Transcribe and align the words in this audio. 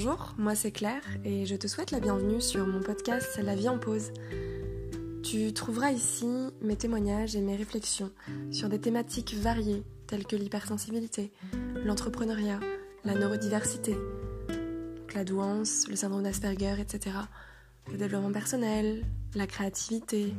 Bonjour, 0.00 0.32
moi 0.38 0.54
c'est 0.54 0.70
Claire 0.70 1.02
et 1.24 1.44
je 1.44 1.56
te 1.56 1.66
souhaite 1.66 1.90
la 1.90 1.98
bienvenue 1.98 2.40
sur 2.40 2.64
mon 2.68 2.78
podcast 2.78 3.36
La 3.42 3.56
vie 3.56 3.68
en 3.68 3.78
pause. 3.78 4.12
Tu 5.24 5.52
trouveras 5.52 5.90
ici 5.90 6.28
mes 6.62 6.76
témoignages 6.76 7.34
et 7.34 7.40
mes 7.40 7.56
réflexions 7.56 8.12
sur 8.52 8.68
des 8.68 8.80
thématiques 8.80 9.34
variées 9.34 9.82
telles 10.06 10.24
que 10.24 10.36
l'hypersensibilité, 10.36 11.32
l'entrepreneuriat, 11.84 12.60
la 13.04 13.14
neurodiversité, 13.14 13.96
la 15.16 15.24
douance, 15.24 15.88
le 15.88 15.96
syndrome 15.96 16.22
d'Asperger, 16.22 16.76
etc. 16.78 17.16
Le 17.90 17.98
développement 17.98 18.30
personnel, 18.30 19.04
la 19.34 19.48
créativité. 19.48 20.32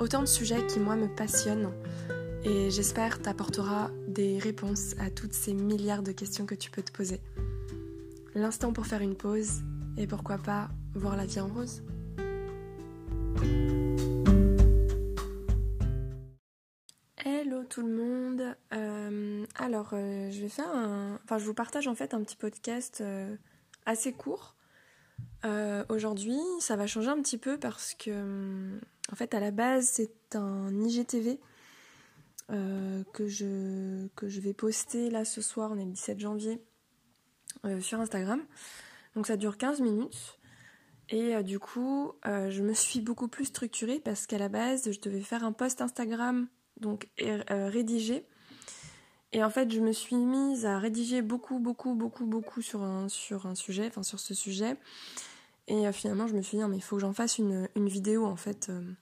Autant 0.00 0.22
de 0.22 0.26
sujets 0.26 0.66
qui 0.66 0.80
moi 0.80 0.96
me 0.96 1.06
passionnent 1.06 1.70
et 2.42 2.72
j'espère 2.72 3.22
t'apportera 3.22 3.92
des 4.08 4.40
réponses 4.40 4.96
à 4.98 5.10
toutes 5.10 5.32
ces 5.32 5.54
milliards 5.54 6.02
de 6.02 6.10
questions 6.10 6.44
que 6.44 6.56
tu 6.56 6.72
peux 6.72 6.82
te 6.82 6.90
poser. 6.90 7.20
L'instant 8.36 8.72
pour 8.72 8.84
faire 8.86 9.00
une 9.00 9.14
pause 9.14 9.62
et 9.96 10.08
pourquoi 10.08 10.38
pas 10.38 10.68
voir 10.94 11.16
la 11.16 11.24
vie 11.24 11.38
en 11.38 11.46
rose. 11.46 11.84
Hello 17.24 17.62
tout 17.62 17.82
le 17.82 17.94
monde. 17.94 18.56
Euh, 18.72 19.46
alors, 19.54 19.90
euh, 19.92 20.32
je 20.32 20.40
vais 20.40 20.48
faire 20.48 20.68
un. 20.68 21.20
Enfin, 21.22 21.38
je 21.38 21.44
vous 21.44 21.54
partage 21.54 21.86
en 21.86 21.94
fait 21.94 22.12
un 22.12 22.24
petit 22.24 22.34
podcast 22.34 23.02
euh, 23.02 23.36
assez 23.86 24.12
court. 24.12 24.56
Aujourd'hui, 25.90 26.40
ça 26.58 26.74
va 26.74 26.86
changer 26.86 27.10
un 27.10 27.20
petit 27.20 27.36
peu 27.36 27.58
parce 27.58 27.92
que, 27.92 28.78
en 29.12 29.14
fait, 29.14 29.34
à 29.34 29.40
la 29.40 29.50
base, 29.50 29.86
c'est 29.86 30.34
un 30.34 30.72
IGTV 30.82 31.38
que, 32.48 33.28
je, 33.28 34.06
que 34.16 34.26
je 34.26 34.40
vais 34.40 34.54
poster 34.54 35.10
là 35.10 35.26
ce 35.26 35.42
soir. 35.42 35.70
On 35.70 35.78
est 35.78 35.84
le 35.84 35.90
17 35.90 36.18
janvier 36.18 36.62
sur 37.80 38.00
Instagram. 38.00 38.40
Donc, 39.14 39.26
ça 39.26 39.36
dure 39.36 39.56
15 39.56 39.80
minutes. 39.80 40.38
Et 41.10 41.42
du 41.42 41.58
coup, 41.58 42.12
je 42.24 42.62
me 42.62 42.72
suis 42.72 43.00
beaucoup 43.00 43.28
plus 43.28 43.44
structurée 43.46 44.00
parce 44.00 44.26
qu'à 44.26 44.38
la 44.38 44.48
base, 44.48 44.90
je 44.90 45.00
devais 45.00 45.20
faire 45.20 45.44
un 45.44 45.52
post 45.52 45.80
Instagram 45.80 46.48
donc 46.80 47.08
euh, 47.22 47.42
rédiger. 47.68 48.26
Et 49.32 49.42
en 49.42 49.50
fait, 49.50 49.72
je 49.72 49.80
me 49.80 49.92
suis 49.92 50.16
mise 50.16 50.64
à 50.64 50.78
rédiger 50.78 51.22
beaucoup, 51.22 51.58
beaucoup, 51.58 51.94
beaucoup, 51.94 52.26
beaucoup 52.26 52.62
sur 52.62 52.82
un, 52.82 53.08
sur 53.08 53.46
un 53.46 53.54
sujet, 53.54 53.86
enfin 53.88 54.02
sur 54.02 54.20
ce 54.20 54.32
sujet. 54.32 54.76
Et 55.66 55.86
euh, 55.86 55.92
finalement, 55.92 56.28
je 56.28 56.34
me 56.34 56.42
suis 56.42 56.58
dit, 56.58 56.64
mais 56.64 56.76
il 56.76 56.82
faut 56.82 56.96
que 56.96 57.02
j'en 57.02 57.12
fasse 57.12 57.38
une, 57.38 57.68
vidéo, 57.76 58.26
en 58.26 58.36
fait. 58.36 58.68
Euh, 58.68 58.92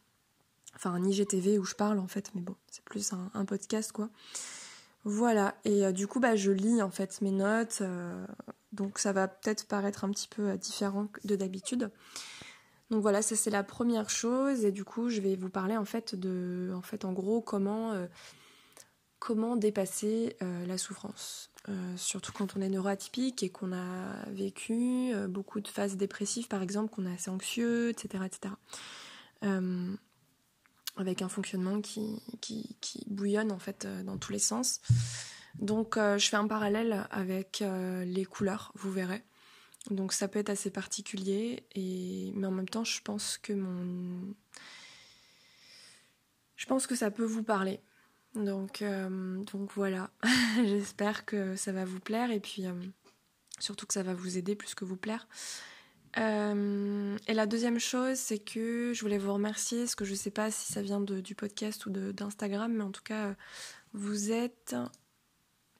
enfin, 0.74 0.92
un 0.92 1.04
IGTV 1.04 1.58
où 1.58 1.64
je 1.64 1.74
parle, 1.74 1.98
en 1.98 2.08
fait. 2.08 2.30
Mais 2.34 2.40
bon, 2.40 2.56
c'est 2.70 2.84
plus 2.84 3.12
un, 3.12 3.44
podcast, 3.44 3.92
quoi. 3.92 4.08
Voilà. 5.04 5.54
Et 5.64 5.92
du 5.92 6.06
coup, 6.06 6.20
bah, 6.20 6.36
je 6.36 6.52
lis, 6.52 6.82
en 6.82 6.90
fait, 6.90 7.20
mes 7.22 7.32
notes. 7.32 7.82
donc, 8.72 8.98
ça 8.98 9.12
va 9.12 9.28
peut-être 9.28 9.66
paraître 9.66 10.04
un 10.04 10.10
petit 10.10 10.28
peu 10.28 10.56
différent 10.56 11.08
de 11.24 11.36
d'habitude. 11.36 11.90
Donc 12.92 13.00
voilà, 13.00 13.22
ça 13.22 13.36
c'est 13.36 13.50
la 13.50 13.64
première 13.64 14.10
chose 14.10 14.66
et 14.66 14.70
du 14.70 14.84
coup 14.84 15.08
je 15.08 15.22
vais 15.22 15.34
vous 15.34 15.48
parler 15.48 15.78
en 15.78 15.86
fait 15.86 16.14
de, 16.14 16.72
en 16.76 16.82
fait 16.82 17.06
en 17.06 17.12
gros 17.12 17.40
comment, 17.40 17.92
euh, 17.92 18.06
comment 19.18 19.56
dépasser 19.56 20.36
euh, 20.42 20.66
la 20.66 20.76
souffrance. 20.76 21.50
Euh, 21.70 21.96
surtout 21.96 22.32
quand 22.32 22.54
on 22.54 22.60
est 22.60 22.68
neuroatypique 22.68 23.42
et 23.42 23.48
qu'on 23.48 23.72
a 23.72 24.26
vécu 24.28 25.14
beaucoup 25.26 25.62
de 25.62 25.68
phases 25.68 25.96
dépressives 25.96 26.48
par 26.48 26.60
exemple, 26.60 26.94
qu'on 26.94 27.06
est 27.06 27.14
assez 27.14 27.30
anxieux, 27.30 27.88
etc. 27.88 28.24
etc. 28.26 28.54
avec 30.96 31.22
un 31.22 31.28
fonctionnement 31.28 31.80
qui, 31.80 32.22
qui, 32.40 33.04
bouillonne 33.06 33.52
en 33.52 33.58
fait 33.58 33.86
dans 34.04 34.18
tous 34.18 34.32
les 34.32 34.38
sens. 34.38 34.80
Donc 35.58 35.96
je 35.96 36.26
fais 36.28 36.36
un 36.36 36.46
parallèle 36.46 37.06
avec 37.10 37.62
les 38.04 38.24
couleurs, 38.24 38.72
vous 38.74 38.90
verrez. 38.90 39.22
Donc 39.90 40.12
ça 40.12 40.28
peut 40.28 40.38
être 40.38 40.50
assez 40.50 40.70
particulier, 40.70 41.64
et... 41.74 42.32
mais 42.34 42.46
en 42.46 42.52
même 42.52 42.68
temps, 42.68 42.84
je 42.84 43.00
pense 43.02 43.38
que 43.38 43.52
mon. 43.52 44.34
Je 46.56 46.66
pense 46.66 46.86
que 46.86 46.94
ça 46.94 47.10
peut 47.10 47.24
vous 47.24 47.42
parler. 47.42 47.80
Donc, 48.34 48.80
euh, 48.82 49.42
donc 49.52 49.72
voilà, 49.74 50.10
j'espère 50.64 51.24
que 51.26 51.56
ça 51.56 51.72
va 51.72 51.84
vous 51.84 52.00
plaire 52.00 52.30
et 52.30 52.40
puis 52.40 52.66
euh, 52.66 52.72
surtout 53.58 53.86
que 53.86 53.92
ça 53.92 54.02
va 54.02 54.14
vous 54.14 54.38
aider 54.38 54.54
plus 54.54 54.74
que 54.74 54.84
vous 54.84 54.96
plaire. 54.96 55.26
Euh, 56.18 57.16
et 57.26 57.34
la 57.34 57.46
deuxième 57.46 57.78
chose, 57.78 58.18
c'est 58.18 58.38
que 58.38 58.92
je 58.94 59.00
voulais 59.00 59.18
vous 59.18 59.32
remercier, 59.32 59.80
parce 59.80 59.94
que 59.94 60.04
je 60.04 60.12
ne 60.12 60.16
sais 60.16 60.30
pas 60.30 60.50
si 60.50 60.72
ça 60.72 60.82
vient 60.82 61.00
du 61.00 61.34
podcast 61.34 61.86
ou 61.86 61.90
d'Instagram, 61.90 62.72
mais 62.72 62.84
en 62.84 62.90
tout 62.90 63.02
cas, 63.02 63.34
vous 63.94 64.30
êtes 64.30 64.74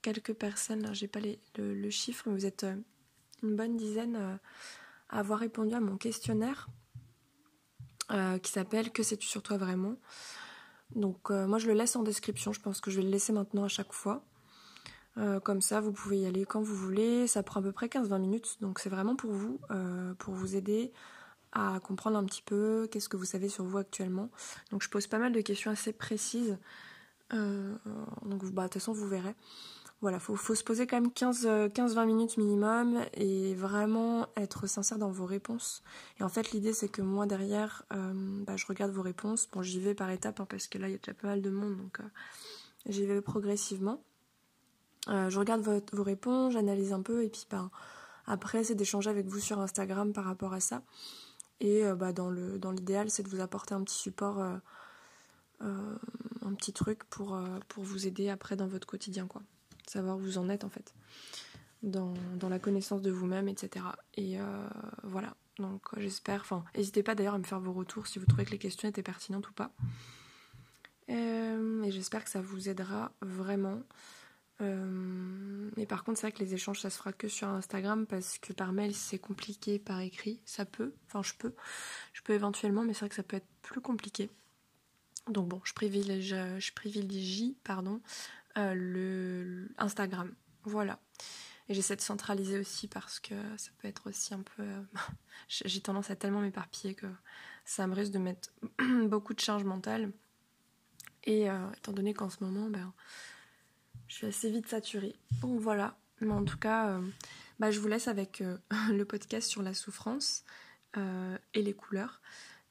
quelques 0.03 0.35
personnes, 0.35 0.95
j'ai 0.95 1.09
pas 1.09 1.21
le, 1.21 1.75
le, 1.75 1.91
chiffre, 1.91 2.25
mais 2.27 2.35
vous 2.35 2.47
êtes 2.47 2.67
une 3.43 3.57
bonne 3.57 3.77
dizaine 3.77 4.17
euh, 4.17 4.37
à 5.09 5.21
avoir 5.21 5.39
répondu 5.39 5.75
à 5.75 5.81
mon 5.81 5.97
questionnaire 5.97 6.69
euh, 8.11 8.39
qui 8.39 8.51
s'appelle 8.51 8.91
Que 8.91 9.03
sais-tu 9.03 9.27
sur 9.27 9.43
toi 9.43 9.57
vraiment? 9.57 9.97
Donc 10.95 11.31
euh, 11.31 11.47
moi 11.47 11.59
je 11.59 11.67
le 11.67 11.73
laisse 11.73 11.97
en 11.97 12.03
description, 12.03 12.53
je 12.53 12.61
pense 12.61 12.81
que 12.81 12.91
je 12.91 12.99
vais 12.99 13.05
le 13.05 13.11
laisser 13.11 13.33
maintenant 13.33 13.65
à 13.65 13.69
chaque 13.69 13.93
fois. 13.93 14.25
Comme 15.45 15.61
ça, 15.61 15.81
vous 15.81 15.93
pouvez 15.93 16.21
y 16.21 16.27
aller 16.27 16.45
quand 16.45 16.63
vous 16.63 16.75
voulez. 16.75 17.27
Ça 17.27 17.43
prend 17.43 17.61
à 17.61 17.63
peu 17.63 17.73
près 17.73 17.87
15-20 17.87 18.19
minutes, 18.19 18.57
donc 18.61 18.79
c'est 18.79 18.89
vraiment 18.89 19.17
pour 19.17 19.33
vous, 19.33 19.61
pour 20.19 20.35
vous 20.35 20.57
aider 20.57 20.93
à 21.53 21.81
comprendre 21.81 22.17
un 22.17 22.25
petit 22.25 22.43
peu 22.43 22.89
qu'est-ce 22.91 23.09
que 23.09 23.17
vous 23.17 23.27
savez 23.27 23.49
sur 23.49 23.65
vous 23.65 23.79
actuellement. 23.79 24.31
Donc 24.71 24.83
je 24.83 24.89
pose 24.89 25.07
pas 25.07 25.19
mal 25.19 25.33
de 25.33 25.41
questions 25.41 25.71
assez 25.71 25.93
précises. 25.93 26.57
donc 27.31 28.45
bah, 28.53 28.63
de 28.63 28.69
toute 28.69 28.75
façon, 28.75 28.93
vous 28.93 29.09
verrez 29.09 29.35
voilà, 30.03 30.19
faut, 30.19 30.35
faut 30.35 30.57
se 30.57 30.65
poser 30.65 30.89
quand 30.89 31.01
même 31.01 31.11
15-20 31.11 32.07
minutes 32.07 32.37
minimum 32.37 33.05
et 33.15 33.55
vraiment 33.55 34.27
être 34.37 34.67
sincère 34.67 34.99
dans 34.99 35.13
vos 35.13 35.27
réponses. 35.27 35.85
Et 36.19 36.25
en 36.25 36.29
fait, 36.29 36.51
l'idée, 36.51 36.73
c'est 36.73 36.89
que 36.89 37.03
moi, 37.03 37.25
derrière, 37.27 37.85
euh, 37.95 38.43
bah, 38.45 38.57
je 38.57 38.67
regarde 38.67 38.91
vos 38.91 39.03
réponses. 39.03 39.49
Bon, 39.53 39.63
j'y 39.63 39.79
vais 39.79 39.95
par 39.95 40.11
étapes, 40.11 40.41
hein, 40.41 40.47
parce 40.51 40.67
que 40.67 40.77
là, 40.77 40.89
il 40.89 40.93
y 40.93 40.95
a 40.97 40.99
déjà 40.99 41.15
pas 41.15 41.29
mal 41.29 41.41
de 41.41 41.51
monde, 41.51 41.77
donc 41.77 42.01
euh, 42.01 42.09
j'y 42.87 43.07
vais 43.07 43.21
progressivement. 43.21 44.03
Euh, 45.09 45.31
je 45.31 45.39
regarde 45.39 45.63
vos 45.93 46.03
réponses, 46.03 46.53
j'analyse 46.53 46.93
un 46.93 47.03
peu, 47.03 47.25
et 47.25 47.29
puis 47.29 47.47
bah, 47.51 47.71
après, 48.27 48.65
c'est 48.65 48.75
d'échanger 48.75 49.11
avec 49.11 49.27
vous 49.27 49.41
sur 49.41 49.59
Instagram 49.61 50.13
par 50.13 50.25
rapport 50.25 50.53
à 50.53 50.61
ça. 50.61 50.83
Et 51.61 51.83
bah, 51.97 52.13
dans 52.13 52.31
l'idéal, 52.31 53.09
c'est 53.09 53.23
de 53.23 53.29
vous 53.29 53.41
apporter 53.41 53.73
un 53.75 53.85
petit 53.85 53.97
support, 53.97 54.41
un 55.61 56.55
petit 56.57 56.73
truc 56.73 57.05
pour, 57.05 57.41
pour 57.69 57.85
vous 57.85 58.09
aider 58.09 58.31
après 58.31 58.57
dans 58.57 58.67
votre 58.67 58.87
quotidien, 58.87 59.29
quoi 59.29 59.43
savoir 59.91 60.17
où 60.17 60.21
vous 60.21 60.39
en 60.39 60.49
êtes 60.49 60.65
en 60.65 60.69
fait, 60.69 60.95
dans, 61.83 62.15
la 62.49 62.59
connaissance 62.59 63.03
de 63.03 63.11
vous-même, 63.11 63.49
etc. 63.49 63.85
Et 64.17 64.41
euh, 64.41 64.69
voilà, 65.03 65.35
donc 65.59 65.83
j'espère, 65.97 66.41
enfin, 66.41 66.65
n'hésitez 66.77 67.03
pas 67.03 67.15
d'ailleurs 67.15 67.35
à 67.35 67.39
me 67.39 67.45
faire 67.45 67.61
vos 67.61 67.73
retours 67.73 68.07
si 68.07 68.19
vous 68.19 68.27
trouvez 68.27 68.45
que 68.45 68.51
les 68.51 68.59
questions 68.59 68.89
étaient 68.89 69.03
pertinentes 69.03 69.49
ou 69.49 69.53
pas. 69.53 69.71
Euh, 71.11 71.83
et 71.83 71.91
j'espère 71.91 72.25
que 72.25 72.31
ça 72.31 72.41
vous 72.41 72.69
aidera 72.69 73.13
vraiment. 73.21 73.81
Euh, 74.61 75.71
mais 75.77 75.87
par 75.87 76.05
contre, 76.05 76.19
c'est 76.19 76.27
vrai 76.27 76.33
que 76.33 76.43
les 76.43 76.55
échanges, 76.55 76.81
ça 76.81 76.91
se 76.91 76.99
fera 76.99 77.13
que 77.13 77.29
sur 77.29 77.49
Instagram 77.49 78.07
parce 78.07 78.39
que 78.39 78.53
par 78.53 78.73
mail, 78.73 78.95
c'est 78.95 79.19
compliqué, 79.19 79.79
par 79.79 80.01
écrit, 80.01 80.41
ça 80.45 80.65
peut, 80.65 80.95
enfin, 81.07 81.23
je 81.23 81.33
peux, 81.35 81.55
je 82.13 82.23
peux 82.23 82.33
éventuellement, 82.33 82.83
mais 82.85 82.93
c'est 82.93 83.01
vrai 83.01 83.09
que 83.09 83.15
ça 83.15 83.23
peut 83.23 83.37
être 83.37 83.49
plus 83.63 83.81
compliqué. 83.81 84.31
Donc 85.29 85.49
bon, 85.49 85.61
je 85.65 85.73
privilégie, 85.73 86.35
je 86.59 86.73
privilégie 86.73 87.57
pardon, 87.65 88.01
euh, 88.59 88.75
le 88.75 89.69
Instagram. 89.79 90.35
Voilà. 90.65 90.99
Et 91.69 91.75
j'essaie 91.75 91.97
de 91.97 92.01
centraliser 92.01 92.59
aussi 92.59 92.89
parce 92.89 93.21
que 93.21 93.35
ça 93.57 93.71
peut 93.79 93.89
être 93.89 94.09
aussi 94.09 94.35
un 94.35 94.43
peu. 94.43 94.63
Euh, 94.63 94.83
j'ai 95.49 95.81
tendance 95.81 96.11
à 96.11 96.17
tellement 96.17 96.41
m'éparpiller 96.41 96.95
que 96.95 97.07
ça 97.65 97.87
me 97.87 97.95
risque 97.95 98.13
de 98.13 98.19
mettre 98.19 98.53
beaucoup 99.07 99.35
de 99.35 99.41
charge 99.41 99.65
mentale. 99.65 100.13
Et 101.25 101.47
étant 101.77 101.93
donné 101.93 102.15
qu'en 102.15 102.29
ce 102.31 102.43
moment, 102.43 102.69
ben, 102.69 102.93
je 104.13 104.19
suis 104.19 104.27
assez 104.27 104.51
vite 104.51 104.69
saturée. 104.69 105.15
Donc 105.41 105.59
voilà. 105.59 105.97
Mais 106.21 106.35
en 106.35 106.45
tout 106.45 106.59
cas, 106.59 107.01
bah, 107.59 107.71
je 107.71 107.81
vous 107.81 107.89
laisse 107.89 108.09
avec 108.09 108.45
le 108.91 109.05
podcast 109.05 109.49
sur 109.49 109.63
la 109.63 109.73
souffrance 109.73 110.45
et 111.55 111.63
les 111.63 111.73
couleurs. 111.73 112.21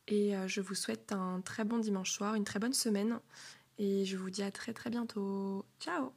Et 0.08 0.36
je 0.46 0.62
vous 0.62 0.76
souhaite 0.76 1.12
un 1.12 1.42
très 1.42 1.64
bon 1.64 1.80
dimanche 1.80 2.12
soir, 2.12 2.36
une 2.36 2.44
très 2.44 2.60
bonne 2.60 2.74
semaine. 2.74 3.20
Et 3.80 4.06
je 4.06 4.18
vous 4.18 4.30
dis 4.30 4.44
à 4.44 4.52
très 4.52 4.72
très 4.72 4.92
bientôt. 4.92 5.66
Ciao 5.80 6.14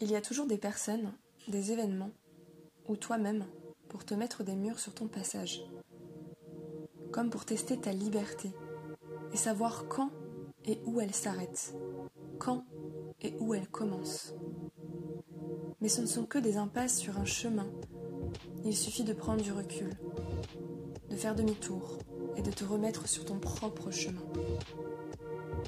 Il 0.00 0.10
y 0.10 0.16
a 0.16 0.20
toujours 0.20 0.46
des 0.46 0.58
personnes, 0.58 1.12
des 1.46 1.70
événements, 1.70 2.10
ou 2.88 2.96
toi-même, 2.96 3.46
pour 3.88 4.04
te 4.04 4.14
mettre 4.14 4.42
des 4.42 4.56
murs 4.56 4.80
sur 4.80 4.92
ton 4.92 5.06
passage. 5.06 5.62
Comme 7.12 7.30
pour 7.30 7.44
tester 7.44 7.80
ta 7.80 7.92
liberté 7.92 8.52
et 9.32 9.36
savoir 9.36 9.86
quand 9.88 10.10
et 10.64 10.80
où 10.84 11.00
elle 11.00 11.14
s'arrête, 11.14 11.74
quand 12.38 12.64
et 13.20 13.34
où 13.40 13.54
elle 13.54 13.68
commence. 13.68 14.34
Mais 15.80 15.88
ce 15.88 16.00
ne 16.00 16.06
sont 16.06 16.26
que 16.26 16.38
des 16.38 16.56
impasses 16.56 16.98
sur 16.98 17.18
un 17.18 17.24
chemin. 17.24 17.70
Il 18.64 18.76
suffit 18.76 19.04
de 19.04 19.12
prendre 19.12 19.42
du 19.42 19.52
recul 19.52 19.96
de 21.10 21.16
faire 21.16 21.34
demi-tour 21.34 21.98
et 22.36 22.42
de 22.42 22.50
te 22.50 22.64
remettre 22.64 23.08
sur 23.08 23.24
ton 23.24 23.38
propre 23.38 23.90
chemin. 23.90 24.22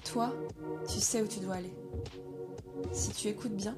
Toi, 0.04 0.34
tu 0.88 1.00
sais 1.00 1.22
où 1.22 1.26
tu 1.26 1.40
dois 1.40 1.56
aller. 1.56 1.74
si 2.92 3.10
tu 3.10 3.28
écoutes 3.28 3.54
bien, 3.54 3.76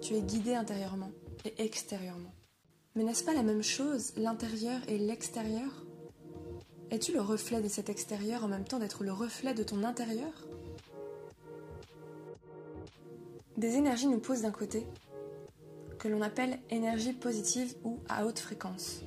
tu 0.00 0.14
es 0.14 0.22
guidé 0.22 0.54
intérieurement 0.54 1.10
et 1.44 1.64
extérieurement. 1.64 2.34
Mais 2.94 3.04
n'est-ce 3.04 3.24
pas 3.24 3.34
la 3.34 3.42
même 3.42 3.62
chose, 3.62 4.12
l'intérieur 4.16 4.80
et 4.88 4.98
l'extérieur? 4.98 5.85
Es-tu 6.92 7.12
le 7.12 7.20
reflet 7.20 7.60
de 7.60 7.68
cet 7.68 7.88
extérieur 7.88 8.44
en 8.44 8.48
même 8.48 8.64
temps 8.64 8.78
d'être 8.78 9.02
le 9.02 9.12
reflet 9.12 9.54
de 9.54 9.64
ton 9.64 9.82
intérieur? 9.82 10.46
Des 13.56 13.74
énergies 13.74 14.06
nous 14.06 14.20
posent 14.20 14.42
d'un 14.42 14.52
côté, 14.52 14.86
que 15.98 16.06
l'on 16.06 16.22
appelle 16.22 16.60
énergie 16.70 17.12
positive 17.12 17.74
ou 17.82 17.98
à 18.08 18.24
haute 18.24 18.38
fréquence. 18.38 19.02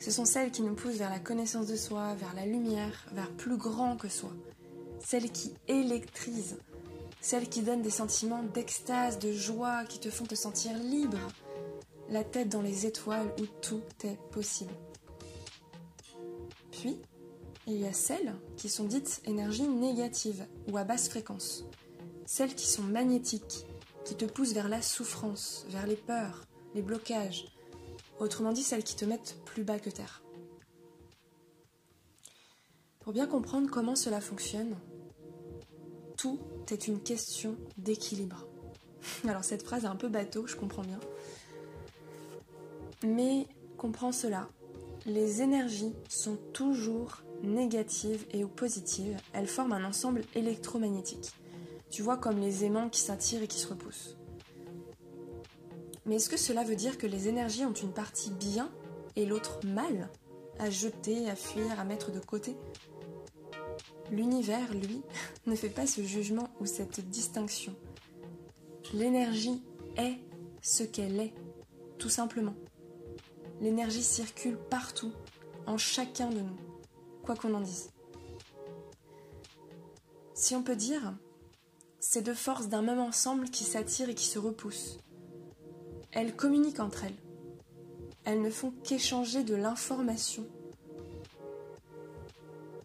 Ce 0.00 0.10
sont 0.10 0.24
celles 0.24 0.50
qui 0.50 0.62
nous 0.62 0.74
poussent 0.74 0.96
vers 0.96 1.10
la 1.10 1.20
connaissance 1.20 1.68
de 1.68 1.76
soi, 1.76 2.14
vers 2.14 2.34
la 2.34 2.46
lumière, 2.46 3.06
vers 3.12 3.30
plus 3.30 3.56
grand 3.56 3.96
que 3.96 4.08
soi. 4.08 4.32
Celles 4.98 5.30
qui 5.30 5.54
électrisent, 5.68 6.58
celles 7.20 7.48
qui 7.48 7.62
donnent 7.62 7.82
des 7.82 7.90
sentiments 7.90 8.42
d'extase, 8.42 9.20
de 9.20 9.30
joie, 9.30 9.84
qui 9.84 10.00
te 10.00 10.10
font 10.10 10.24
te 10.24 10.34
sentir 10.34 10.76
libre, 10.78 11.18
la 12.08 12.24
tête 12.24 12.48
dans 12.48 12.62
les 12.62 12.86
étoiles 12.86 13.32
où 13.40 13.46
tout 13.60 13.82
est 14.02 14.18
possible. 14.32 14.72
Puis, 16.80 16.96
il 17.66 17.76
y 17.76 17.86
a 17.86 17.92
celles 17.92 18.34
qui 18.56 18.70
sont 18.70 18.84
dites 18.84 19.20
énergies 19.26 19.68
négatives 19.68 20.46
ou 20.72 20.78
à 20.78 20.84
basse 20.84 21.10
fréquence, 21.10 21.66
celles 22.24 22.54
qui 22.54 22.66
sont 22.66 22.82
magnétiques, 22.82 23.66
qui 24.06 24.14
te 24.14 24.24
poussent 24.24 24.54
vers 24.54 24.70
la 24.70 24.80
souffrance, 24.80 25.66
vers 25.68 25.86
les 25.86 25.96
peurs, 25.96 26.46
les 26.74 26.80
blocages, 26.80 27.44
autrement 28.18 28.52
dit 28.52 28.62
celles 28.62 28.82
qui 28.82 28.96
te 28.96 29.04
mettent 29.04 29.36
plus 29.44 29.62
bas 29.62 29.78
que 29.78 29.90
terre. 29.90 30.22
Pour 33.00 33.12
bien 33.12 33.26
comprendre 33.26 33.68
comment 33.68 33.94
cela 33.94 34.22
fonctionne, 34.22 34.74
tout 36.16 36.38
est 36.70 36.88
une 36.88 37.02
question 37.02 37.58
d'équilibre. 37.76 38.46
Alors 39.28 39.44
cette 39.44 39.64
phrase 39.64 39.84
est 39.84 39.88
un 39.88 39.96
peu 39.96 40.08
bateau, 40.08 40.46
je 40.46 40.56
comprends 40.56 40.84
bien. 40.84 41.00
Mais 43.02 43.46
comprends 43.76 44.12
cela, 44.12 44.48
les 45.06 45.42
énergies 45.42 45.94
sont 46.08 46.36
toujours 46.52 47.22
négatives 47.42 48.26
et 48.32 48.44
ou 48.44 48.48
positives, 48.48 49.16
elles 49.32 49.46
forment 49.46 49.72
un 49.72 49.84
ensemble 49.84 50.22
électromagnétique. 50.34 51.32
Tu 51.90 52.02
vois 52.02 52.18
comme 52.18 52.38
les 52.38 52.64
aimants 52.64 52.88
qui 52.88 53.00
s'attirent 53.00 53.42
et 53.42 53.48
qui 53.48 53.58
se 53.58 53.68
repoussent. 53.68 54.16
Mais 56.06 56.16
est-ce 56.16 56.30
que 56.30 56.36
cela 56.36 56.64
veut 56.64 56.76
dire 56.76 56.98
que 56.98 57.06
les 57.06 57.28
énergies 57.28 57.64
ont 57.64 57.72
une 57.72 57.92
partie 57.92 58.30
bien 58.30 58.70
et 59.16 59.26
l'autre 59.26 59.60
mal 59.64 60.08
à 60.58 60.70
jeter, 60.70 61.28
à 61.28 61.36
fuir, 61.36 61.78
à 61.78 61.84
mettre 61.84 62.10
de 62.12 62.20
côté? 62.20 62.56
L'univers, 64.10 64.72
lui, 64.74 65.02
ne 65.46 65.54
fait 65.54 65.68
pas 65.68 65.86
ce 65.86 66.02
jugement 66.02 66.48
ou 66.60 66.66
cette 66.66 67.00
distinction. 67.08 67.74
L'énergie 68.92 69.62
est 69.96 70.18
ce 70.62 70.82
qu'elle 70.82 71.20
est, 71.20 71.34
tout 71.98 72.08
simplement. 72.08 72.54
L'énergie 73.60 74.02
circule 74.02 74.56
partout, 74.56 75.12
en 75.66 75.76
chacun 75.76 76.30
de 76.30 76.40
nous, 76.40 76.58
quoi 77.22 77.36
qu'on 77.36 77.54
en 77.54 77.60
dise. 77.60 77.90
Si 80.34 80.54
on 80.54 80.62
peut 80.62 80.76
dire, 80.76 81.14
c'est 81.98 82.22
deux 82.22 82.34
forces 82.34 82.68
d'un 82.68 82.82
même 82.82 83.00
ensemble 83.00 83.50
qui 83.50 83.64
s'attirent 83.64 84.08
et 84.08 84.14
qui 84.14 84.26
se 84.26 84.38
repoussent. 84.38 84.98
Elles 86.12 86.34
communiquent 86.34 86.80
entre 86.80 87.04
elles. 87.04 87.22
Elles 88.24 88.42
ne 88.42 88.50
font 88.50 88.72
qu'échanger 88.82 89.44
de 89.44 89.54
l'information. 89.54 90.46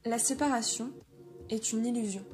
La 0.04 0.20
séparation, 0.20 0.92
est 1.50 1.72
une 1.72 1.86
illusion. 1.86 2.26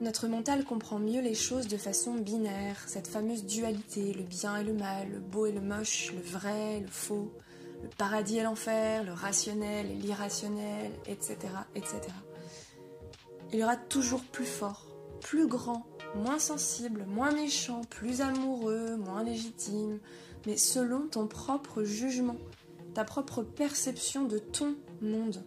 Notre 0.00 0.28
mental 0.28 0.64
comprend 0.64 0.98
mieux 0.98 1.22
les 1.22 1.34
choses 1.34 1.68
de 1.68 1.78
façon 1.78 2.14
binaire, 2.14 2.76
cette 2.86 3.06
fameuse 3.06 3.46
dualité, 3.46 4.12
le 4.12 4.24
bien 4.24 4.58
et 4.58 4.64
le 4.64 4.74
mal, 4.74 5.08
le 5.10 5.20
beau 5.20 5.46
et 5.46 5.52
le 5.52 5.62
moche, 5.62 6.12
le 6.12 6.20
vrai, 6.20 6.80
le 6.80 6.86
faux, 6.86 7.32
le 7.82 7.88
paradis 7.88 8.38
et 8.38 8.42
l'enfer, 8.42 9.04
le 9.04 9.14
rationnel 9.14 9.90
et 9.90 9.94
l'irrationnel, 9.94 10.92
etc., 11.06 11.36
etc. 11.74 12.00
Il 13.52 13.58
y 13.58 13.64
aura 13.64 13.76
toujours 13.76 14.22
plus 14.22 14.44
fort, 14.44 14.86
plus 15.22 15.46
grand, 15.46 15.86
moins 16.14 16.38
sensible, 16.38 17.06
moins 17.06 17.32
méchant, 17.32 17.80
plus 17.88 18.20
amoureux, 18.20 18.96
moins 18.96 19.24
légitime, 19.24 19.98
mais 20.46 20.58
selon 20.58 21.08
ton 21.08 21.26
propre 21.26 21.84
jugement, 21.84 22.36
ta 22.92 23.04
propre 23.04 23.42
perception 23.42 24.24
de 24.24 24.38
ton 24.38 24.76
monde. 25.00 25.42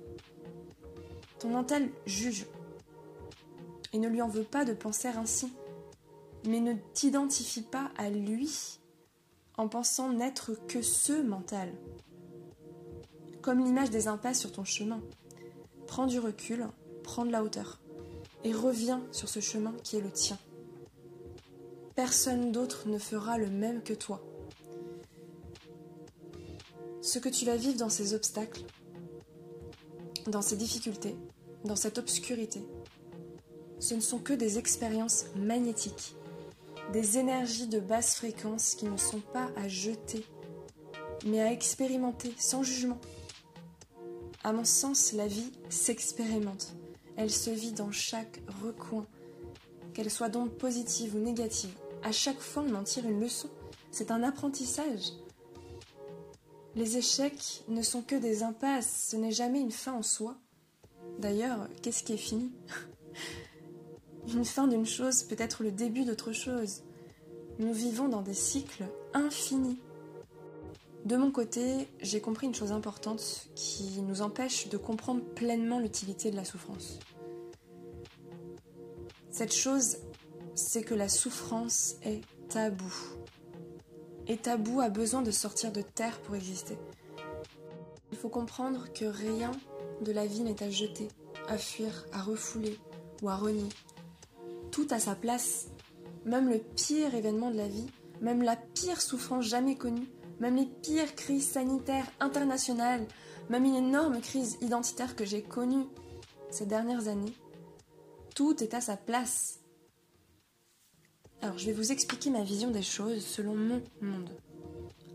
Ton 1.37 1.49
mental 1.49 1.89
juge 2.07 2.47
et 3.93 3.97
ne 3.97 4.07
lui 4.07 4.21
en 4.21 4.27
veut 4.27 4.43
pas 4.43 4.65
de 4.65 4.73
penser 4.73 5.07
ainsi, 5.07 5.51
mais 6.45 6.59
ne 6.59 6.73
t'identifie 6.93 7.61
pas 7.61 7.91
à 7.97 8.09
lui 8.09 8.79
en 9.57 9.67
pensant 9.67 10.13
n'être 10.13 10.53
que 10.67 10.81
ce 10.81 11.21
mental. 11.21 11.73
Comme 13.41 13.59
l'image 13.59 13.89
des 13.89 14.07
impasses 14.07 14.39
sur 14.39 14.51
ton 14.51 14.63
chemin. 14.63 15.01
Prends 15.85 16.07
du 16.07 16.19
recul, 16.19 16.67
prends 17.03 17.25
de 17.25 17.31
la 17.31 17.43
hauteur 17.43 17.81
et 18.43 18.53
reviens 18.53 19.03
sur 19.11 19.27
ce 19.27 19.39
chemin 19.39 19.73
qui 19.83 19.97
est 19.97 20.01
le 20.01 20.11
tien. 20.11 20.37
Personne 21.95 22.51
d'autre 22.53 22.87
ne 22.87 22.97
fera 22.97 23.37
le 23.37 23.49
même 23.49 23.83
que 23.83 23.93
toi. 23.93 24.23
Ce 27.01 27.19
que 27.19 27.27
tu 27.27 27.45
vas 27.45 27.57
vivre 27.57 27.77
dans 27.77 27.89
ces 27.89 28.13
obstacles, 28.13 28.63
dans 30.27 30.41
ces 30.41 30.55
difficultés, 30.55 31.17
dans 31.65 31.75
cette 31.75 31.97
obscurité, 31.97 32.63
ce 33.79 33.95
ne 33.95 34.01
sont 34.01 34.19
que 34.19 34.33
des 34.33 34.57
expériences 34.57 35.25
magnétiques, 35.35 36.15
des 36.91 37.17
énergies 37.17 37.67
de 37.67 37.79
basse 37.79 38.15
fréquence 38.15 38.75
qui 38.75 38.85
ne 38.85 38.97
sont 38.97 39.21
pas 39.33 39.49
à 39.55 39.67
jeter, 39.67 40.25
mais 41.25 41.41
à 41.41 41.51
expérimenter 41.51 42.33
sans 42.37 42.63
jugement. 42.63 42.99
À 44.43 44.53
mon 44.53 44.65
sens, 44.65 45.13
la 45.13 45.27
vie 45.27 45.51
s'expérimente. 45.69 46.73
Elle 47.17 47.31
se 47.31 47.49
vit 47.49 47.73
dans 47.73 47.91
chaque 47.91 48.41
recoin, 48.63 49.05
qu'elle 49.93 50.09
soit 50.09 50.29
donc 50.29 50.51
positive 50.57 51.15
ou 51.15 51.19
négative. 51.19 51.73
À 52.03 52.11
chaque 52.11 52.39
fois, 52.39 52.63
on 52.65 52.75
en 52.75 52.83
tire 52.83 53.07
une 53.07 53.19
leçon. 53.19 53.49
C'est 53.91 54.11
un 54.11 54.23
apprentissage. 54.23 55.11
Les 56.75 56.97
échecs 56.97 57.63
ne 57.67 57.81
sont 57.81 58.01
que 58.01 58.15
des 58.15 58.43
impasses, 58.43 59.09
ce 59.09 59.17
n'est 59.17 59.31
jamais 59.31 59.59
une 59.59 59.71
fin 59.71 59.93
en 59.93 60.03
soi. 60.03 60.37
D'ailleurs, 61.17 61.67
qu'est-ce 61.81 62.03
qui 62.03 62.13
est 62.13 62.17
fini? 62.17 62.51
Une 64.31 64.45
fin 64.45 64.67
d'une 64.67 64.85
chose 64.85 65.23
peut 65.23 65.35
être 65.39 65.63
le 65.63 65.71
début 65.71 66.05
d'autre 66.05 66.31
chose. 66.33 66.83
Nous 67.57 67.73
vivons 67.73 68.09
dans 68.09 68.21
des 68.21 68.35
cycles 68.35 68.85
infinis. 69.13 69.79
De 71.05 71.15
mon 71.15 71.31
côté, 71.31 71.87
j'ai 71.99 72.21
compris 72.21 72.45
une 72.45 72.53
chose 72.53 72.71
importante 72.71 73.49
qui 73.55 74.01
nous 74.01 74.21
empêche 74.21 74.69
de 74.69 74.77
comprendre 74.77 75.23
pleinement 75.33 75.79
l'utilité 75.79 76.29
de 76.29 76.35
la 76.35 76.45
souffrance. 76.45 76.99
Cette 79.31 79.53
chose, 79.53 79.97
c'est 80.53 80.83
que 80.83 80.93
la 80.93 81.09
souffrance 81.09 81.95
est 82.03 82.21
tabou. 82.49 82.93
Et 84.27 84.37
tabou 84.37 84.79
a 84.79 84.89
besoin 84.89 85.23
de 85.23 85.31
sortir 85.31 85.71
de 85.71 85.81
terre 85.81 86.19
pour 86.21 86.35
exister. 86.35 86.77
Il 88.11 88.17
faut 88.17 88.29
comprendre 88.29 88.91
que 88.93 89.05
rien 89.05 89.51
de 90.01 90.11
la 90.11 90.27
vie 90.27 90.41
n'est 90.41 90.61
à 90.61 90.69
jeter, 90.69 91.07
à 91.47 91.57
fuir, 91.57 92.05
à 92.11 92.21
refouler 92.21 92.77
ou 93.23 93.29
à 93.29 93.35
renier. 93.35 93.69
Tout 94.79 94.95
a 94.95 94.99
sa 94.99 95.13
place. 95.13 95.67
Même 96.23 96.49
le 96.49 96.59
pire 96.59 97.13
événement 97.13 97.51
de 97.51 97.57
la 97.57 97.67
vie, 97.67 97.87
même 98.21 98.41
la 98.41 98.55
pire 98.55 99.01
souffrance 99.01 99.43
jamais 99.43 99.75
connue, 99.75 100.07
même 100.39 100.55
les 100.55 100.67
pires 100.67 101.15
crises 101.15 101.49
sanitaires 101.49 102.09
internationales, 102.21 103.05
même 103.49 103.65
une 103.65 103.75
énorme 103.75 104.21
crise 104.21 104.57
identitaire 104.61 105.17
que 105.17 105.25
j'ai 105.25 105.41
connue 105.41 105.83
ces 106.49 106.65
dernières 106.65 107.09
années, 107.09 107.33
tout 108.35 108.63
est 108.63 108.73
à 108.73 108.79
sa 108.79 108.95
place. 108.95 109.59
Alors 111.41 111.57
je 111.57 111.65
vais 111.65 111.73
vous 111.73 111.91
expliquer 111.91 112.29
ma 112.29 112.43
vision 112.43 112.71
des 112.71 112.81
choses 112.81 113.25
selon 113.25 113.55
mon 113.55 113.81
monde. 113.99 114.29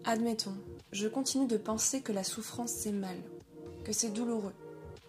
Admettons, 0.04 0.58
je 0.92 1.08
continue 1.08 1.46
de 1.46 1.56
penser 1.56 2.02
que 2.02 2.12
la 2.12 2.22
souffrance 2.22 2.72
c'est 2.72 2.92
mal, 2.92 3.16
que 3.82 3.94
c'est 3.94 4.10
douloureux, 4.10 4.54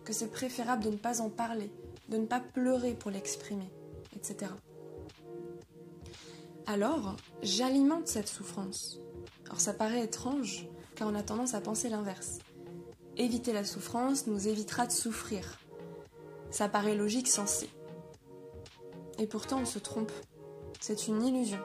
que 0.05 0.13
c'est 0.13 0.31
préférable 0.31 0.85
de 0.85 0.91
ne 0.91 0.97
pas 0.97 1.19
en 1.19 1.29
parler, 1.29 1.69
de 2.07 2.15
ne 2.15 2.25
pas 2.25 2.39
pleurer 2.39 2.93
pour 2.93 3.11
l'exprimer, 3.11 3.69
Alors, 6.65 7.15
j'alimente 7.41 8.07
cette 8.07 8.27
souffrance. 8.27 8.99
Alors 9.45 9.59
ça 9.59 9.73
paraît 9.73 10.03
étrange, 10.03 10.67
car 10.95 11.07
on 11.07 11.15
a 11.15 11.23
tendance 11.23 11.53
à 11.53 11.61
penser 11.61 11.89
l'inverse. 11.89 12.39
Éviter 13.17 13.53
la 13.53 13.63
souffrance 13.63 14.27
nous 14.27 14.47
évitera 14.47 14.87
de 14.87 14.91
souffrir. 14.91 15.59
Ça 16.49 16.67
paraît 16.67 16.95
logique, 16.95 17.27
sensé. 17.27 17.69
Et 19.19 19.27
pourtant 19.27 19.61
on 19.61 19.65
se 19.65 19.79
trompe. 19.79 20.11
C'est 20.79 21.07
une 21.07 21.23
illusion. 21.23 21.59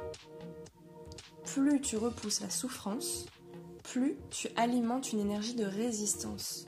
Plus 1.45 1.81
tu 1.81 1.97
repousses 1.97 2.41
la 2.41 2.51
souffrance, 2.51 3.27
plus 3.83 4.17
tu 4.31 4.49
alimentes 4.57 5.13
une 5.13 5.21
énergie 5.21 5.55
de 5.55 5.65
résistance 5.65 6.67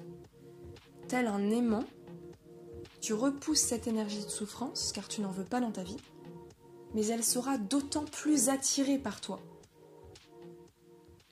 tel 1.12 1.26
un 1.26 1.50
aimant 1.50 1.84
tu 3.02 3.14
repousses 3.14 3.60
cette 3.60 3.88
énergie 3.88 4.24
de 4.24 4.30
souffrance 4.30 4.92
car 4.92 5.08
tu 5.08 5.20
n'en 5.20 5.32
veux 5.32 5.44
pas 5.44 5.60
dans 5.60 5.72
ta 5.72 5.82
vie, 5.82 5.96
mais 6.94 7.04
elle 7.06 7.24
sera 7.24 7.58
d'autant 7.58 8.04
plus 8.04 8.48
attirée 8.48 8.96
par 8.96 9.20
toi. 9.20 9.40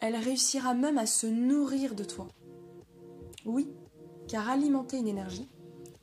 Elle 0.00 0.16
réussira 0.16 0.74
même 0.74 0.98
à 0.98 1.06
se 1.06 1.28
nourrir 1.28 1.94
de 1.94 2.02
toi. 2.02 2.26
Oui, 3.46 3.68
car 4.26 4.50
alimenter 4.50 4.98
une 4.98 5.06
énergie, 5.06 5.48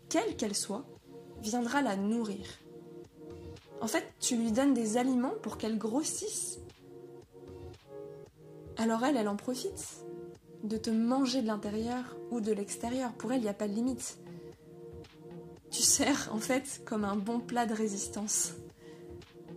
quelle 0.08 0.38
qu'elle 0.38 0.56
soit, 0.56 0.86
viendra 1.42 1.82
la 1.82 1.98
nourrir. 1.98 2.48
En 3.82 3.88
fait, 3.88 4.06
tu 4.22 4.38
lui 4.38 4.54
donnes 4.54 4.74
des 4.74 4.96
aliments 4.96 5.36
pour 5.42 5.58
qu'elle 5.58 5.78
grossisse. 5.78 6.60
Alors 8.78 9.04
elle, 9.04 9.18
elle 9.18 9.28
en 9.28 9.36
profite 9.36 10.06
de 10.64 10.78
te 10.78 10.90
manger 10.90 11.42
de 11.42 11.48
l'intérieur 11.48 12.16
ou 12.32 12.40
de 12.40 12.54
l'extérieur. 12.54 13.12
Pour 13.14 13.34
elle, 13.34 13.40
il 13.40 13.44
n'y 13.44 13.50
a 13.50 13.54
pas 13.54 13.68
de 13.68 13.74
limite. 13.74 14.18
Tu 15.78 15.84
sers 15.84 16.30
en 16.34 16.40
fait 16.40 16.82
comme 16.86 17.06
un 17.06 17.16
bon 17.16 17.40
plat 17.40 17.68
de 17.68 17.76
résistance. 17.76 18.54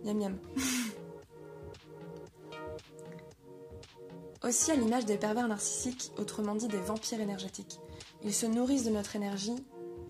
Miam 0.03 0.19
miam. 0.19 0.37
Aussi 4.43 4.69
à 4.69 4.75
l'image 4.75 5.07
des 5.07 5.17
pervers 5.17 5.47
narcissiques, 5.47 6.11
autrement 6.19 6.53
dit 6.53 6.67
des 6.67 6.77
vampires 6.77 7.21
énergétiques. 7.21 7.79
Ils 8.23 8.35
se 8.35 8.45
nourrissent 8.45 8.83
de 8.83 8.91
notre 8.91 9.15
énergie 9.15 9.65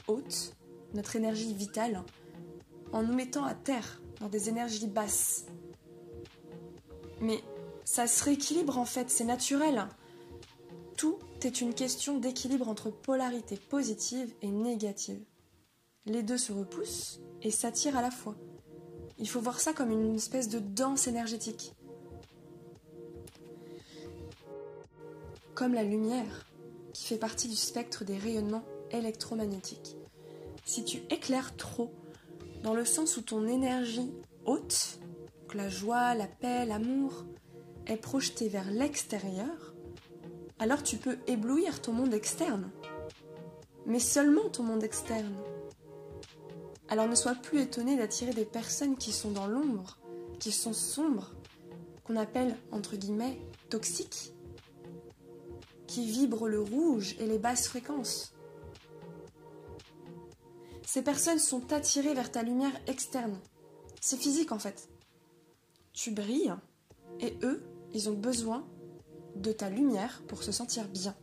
haute, 0.10 0.54
notre 0.94 1.16
énergie 1.16 1.54
vitale, 1.54 2.04
en 2.92 3.04
nous 3.04 3.14
mettant 3.14 3.46
à 3.46 3.54
terre 3.54 4.02
dans 4.20 4.28
des 4.28 4.50
énergies 4.50 4.88
basses. 4.88 5.46
Mais 7.22 7.42
ça 7.86 8.06
se 8.06 8.22
rééquilibre 8.26 8.78
en 8.78 8.84
fait, 8.84 9.10
c'est 9.10 9.24
naturel. 9.24 9.88
Tout 10.98 11.20
est 11.42 11.62
une 11.62 11.74
question 11.74 12.18
d'équilibre 12.18 12.68
entre 12.68 12.90
polarité 12.90 13.56
positive 13.56 14.34
et 14.42 14.50
négative. 14.50 15.22
Les 16.08 16.24
deux 16.24 16.38
se 16.38 16.52
repoussent 16.52 17.20
et 17.44 17.52
s'attirent 17.52 17.98
à 17.98 18.02
la 18.02 18.10
fois. 18.10 18.36
Il 19.20 19.30
faut 19.30 19.40
voir 19.40 19.60
ça 19.60 19.72
comme 19.72 19.92
une 19.92 20.16
espèce 20.16 20.50
de 20.50 20.58
danse 20.58 21.08
énergétique. 21.08 21.76
Comme 25.54 25.76
la 25.76 25.84
lumière, 25.84 26.48
qui 26.94 27.06
fait 27.06 27.18
partie 27.18 27.48
du 27.48 27.56
spectre 27.56 28.04
des 28.04 28.18
rayonnements 28.18 28.66
électromagnétiques. 28.90 29.96
Si 30.66 30.84
tu 30.84 31.04
éclaires 31.12 31.56
trop, 31.56 31.94
dans 32.64 32.74
le 32.74 32.86
sens 32.86 33.18
où 33.18 33.22
ton 33.22 33.48
énergie 33.48 34.12
haute, 34.46 35.00
donc 35.42 35.54
la 35.54 35.70
joie, 35.70 36.16
la 36.16 36.28
paix, 36.28 36.66
l'amour, 36.66 37.26
est 37.86 37.98
projetée 37.98 38.50
vers 38.50 38.72
l'extérieur, 38.72 39.76
alors 40.58 40.82
tu 40.82 40.98
peux 40.98 41.18
éblouir 41.28 41.82
ton 41.82 41.94
monde 41.94 42.14
externe. 42.14 42.72
Mais 43.86 44.00
seulement 44.00 44.50
ton 44.50 44.64
monde 44.64 44.84
externe. 44.84 45.36
Alors 46.92 47.08
ne 47.08 47.16
sois 47.16 47.36
plus 47.36 47.62
étonné 47.62 47.96
d'attirer 47.96 48.34
des 48.34 48.44
personnes 48.44 48.98
qui 48.98 49.14
sont 49.14 49.32
dans 49.32 49.48
l'ombre, 49.48 49.98
qui 50.40 50.52
sont 50.52 50.74
sombres, 50.74 51.32
qu'on 52.04 52.18
appelle 52.18 52.58
entre 52.70 52.98
guillemets 52.98 53.40
toxiques, 53.70 54.34
qui 55.88 56.06
vibrent 56.06 56.50
le 56.50 56.60
rouge 56.60 57.16
et 57.18 57.28
les 57.28 57.40
basses 57.40 57.70
fréquences. 57.70 58.34
Ces 60.86 61.02
personnes 61.02 61.40
sont 61.40 61.72
attirées 61.72 62.14
vers 62.14 62.30
ta 62.30 62.44
lumière 62.44 62.78
externe. 62.88 63.40
C'est 64.02 64.18
physique 64.20 64.52
en 64.52 64.60
fait. 64.60 64.90
Tu 65.94 66.12
brilles 66.12 66.54
et 67.22 67.38
eux, 67.42 67.64
ils 67.94 68.10
ont 68.10 68.16
besoin 68.16 68.68
de 69.38 69.54
ta 69.54 69.70
lumière 69.70 70.24
pour 70.28 70.44
se 70.44 70.52
sentir 70.52 70.90
bien. 70.90 71.16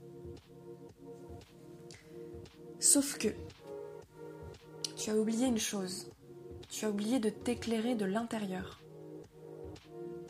Sauf 2.81 3.19
que 3.19 3.29
tu 5.09 5.15
as 5.15 5.17
oublié 5.17 5.47
une 5.47 5.59
chose. 5.59 6.11
Tu 6.69 6.85
as 6.85 6.91
oublié 6.91 7.19
de 7.19 7.31
t'éclairer 7.31 7.95
de 7.95 8.05
l'intérieur. 8.05 8.83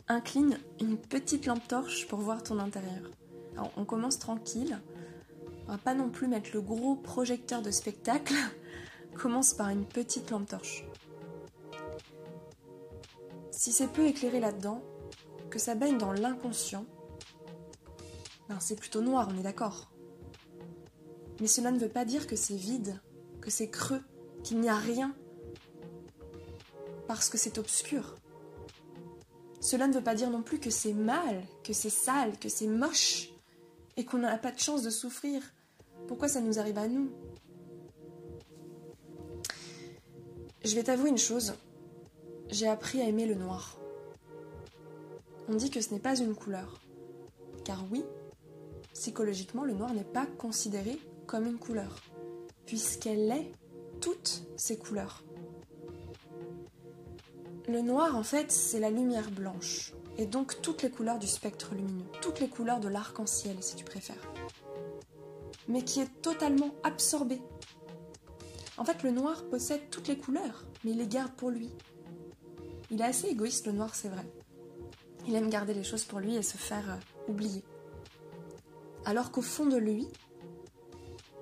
Incline 0.07 0.57
une 0.79 0.95
petite 0.95 1.47
lampe 1.47 1.67
torche 1.67 2.07
pour 2.07 2.19
voir 2.19 2.41
ton 2.43 2.59
intérieur. 2.59 3.11
Alors, 3.57 3.73
on 3.75 3.83
commence 3.83 4.19
tranquille. 4.19 4.79
On 5.67 5.73
va 5.73 5.77
pas 5.77 5.93
non 5.93 6.09
plus 6.09 6.29
mettre 6.29 6.51
le 6.53 6.61
gros 6.61 6.95
projecteur 6.95 7.61
de 7.61 7.71
spectacle. 7.71 8.33
commence 9.15 9.53
par 9.53 9.67
une 9.67 9.83
petite 9.83 10.31
lampe 10.31 10.47
torche. 10.47 10.85
Si 13.51 13.73
c'est 13.73 13.91
peu 13.91 14.05
éclairé 14.05 14.39
là-dedans, 14.39 14.81
que 15.49 15.59
ça 15.59 15.75
baigne 15.75 15.97
dans 15.97 16.13
l'inconscient, 16.13 16.85
ben 18.47 18.61
c'est 18.61 18.79
plutôt 18.79 19.01
noir, 19.01 19.27
on 19.29 19.37
est 19.37 19.43
d'accord. 19.43 19.91
Mais 21.41 21.47
cela 21.47 21.71
ne 21.71 21.79
veut 21.79 21.89
pas 21.89 22.05
dire 22.05 22.27
que 22.27 22.37
c'est 22.37 22.55
vide, 22.55 23.01
que 23.41 23.51
c'est 23.51 23.69
creux, 23.69 24.03
qu'il 24.49 24.61
n'y 24.61 24.69
a 24.69 24.77
rien 24.77 25.13
parce 27.07 27.29
que 27.29 27.37
c'est 27.37 27.59
obscur. 27.59 28.15
Cela 29.59 29.85
ne 29.85 29.93
veut 29.93 30.03
pas 30.03 30.15
dire 30.15 30.31
non 30.31 30.41
plus 30.41 30.59
que 30.59 30.71
c'est 30.71 30.93
mal, 30.93 31.43
que 31.63 31.71
c'est 31.71 31.91
sale, 31.91 32.35
que 32.39 32.49
c'est 32.49 32.65
moche 32.65 33.29
et 33.95 34.05
qu'on 34.05 34.17
n'a 34.17 34.39
pas 34.39 34.51
de 34.51 34.57
chance 34.57 34.81
de 34.81 34.89
souffrir. 34.89 35.43
Pourquoi 36.07 36.27
ça 36.27 36.41
nous 36.41 36.57
arrive 36.57 36.79
à 36.79 36.87
nous? 36.87 37.11
Je 40.65 40.73
vais 40.73 40.83
t'avouer 40.83 41.11
une 41.11 41.19
chose, 41.19 41.53
j'ai 42.49 42.67
appris 42.67 43.01
à 43.01 43.07
aimer 43.07 43.27
le 43.27 43.35
noir. 43.35 43.77
On 45.47 45.53
dit 45.53 45.69
que 45.69 45.79
ce 45.79 45.93
n'est 45.93 45.99
pas 45.99 46.17
une 46.17 46.33
couleur. 46.33 46.81
Car 47.65 47.85
oui, 47.91 48.03
psychologiquement, 48.95 49.63
le 49.63 49.73
noir 49.73 49.93
n'est 49.93 50.03
pas 50.03 50.25
considéré 50.25 50.97
comme 51.27 51.45
une 51.45 51.59
couleur, 51.59 52.01
puisqu'elle 52.65 53.31
est 53.31 53.51
toutes 54.09 54.41
ces 54.55 54.75
couleurs. 54.75 55.23
Le 57.67 57.81
noir, 57.81 58.15
en 58.15 58.23
fait, 58.23 58.51
c'est 58.51 58.79
la 58.79 58.89
lumière 58.89 59.29
blanche, 59.29 59.93
et 60.17 60.25
donc 60.25 60.63
toutes 60.63 60.81
les 60.81 60.89
couleurs 60.89 61.19
du 61.19 61.27
spectre 61.27 61.75
lumineux, 61.75 62.07
toutes 62.19 62.39
les 62.39 62.49
couleurs 62.49 62.79
de 62.79 62.87
l'arc-en-ciel, 62.87 63.57
si 63.61 63.75
tu 63.75 63.85
préfères, 63.85 64.33
mais 65.67 65.83
qui 65.83 65.99
est 65.99 66.21
totalement 66.23 66.73
absorbé. 66.81 67.39
En 68.79 68.83
fait, 68.83 69.03
le 69.03 69.11
noir 69.11 69.43
possède 69.47 69.91
toutes 69.91 70.07
les 70.07 70.17
couleurs, 70.17 70.65
mais 70.83 70.91
il 70.91 70.97
les 70.97 71.07
garde 71.07 71.33
pour 71.33 71.51
lui. 71.51 71.69
Il 72.89 72.99
est 73.01 73.05
assez 73.05 73.27
égoïste, 73.27 73.67
le 73.67 73.73
noir, 73.73 73.93
c'est 73.93 74.09
vrai. 74.09 74.25
Il 75.27 75.35
aime 75.35 75.51
garder 75.51 75.75
les 75.75 75.83
choses 75.83 76.05
pour 76.05 76.19
lui 76.19 76.35
et 76.35 76.41
se 76.41 76.57
faire 76.57 76.89
euh, 76.89 77.31
oublier. 77.31 77.63
Alors 79.05 79.29
qu'au 79.29 79.43
fond 79.43 79.67
de 79.67 79.77
lui, 79.77 80.07